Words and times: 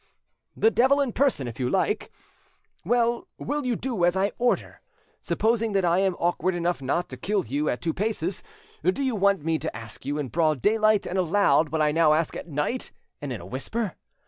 "The 0.57 0.71
devil 0.71 0.99
in 0.99 1.13
person, 1.13 1.47
if 1.47 1.59
you 1.59 1.69
like. 1.69 2.11
Well, 2.83 3.27
will 3.37 3.67
you 3.67 3.75
do 3.75 4.03
as 4.03 4.17
I 4.17 4.31
order? 4.39 4.81
Supposing 5.21 5.73
that 5.73 5.85
I 5.85 5.99
am 5.99 6.15
awkward 6.15 6.55
enough 6.55 6.81
not 6.81 7.07
to 7.09 7.17
kill 7.17 7.45
you 7.45 7.69
at 7.69 7.81
two 7.83 7.93
paces, 7.93 8.41
do 8.83 9.03
you 9.03 9.13
want 9.15 9.45
me 9.45 9.59
to 9.59 9.75
ask 9.77 10.03
you 10.03 10.17
in 10.17 10.29
broad 10.29 10.59
daylight 10.59 11.05
and 11.05 11.19
aloud 11.19 11.69
what 11.69 11.83
I 11.83 11.91
now 11.91 12.13
ask 12.13 12.35
at 12.35 12.47
night 12.47 12.91
and 13.21 13.31
in 13.31 13.41
a 13.41 13.45
whisper? 13.45 13.95